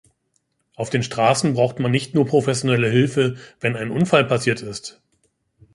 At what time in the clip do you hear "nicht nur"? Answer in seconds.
1.91-2.25